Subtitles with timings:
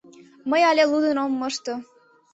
[0.49, 1.73] Мый але лудын ом мошто.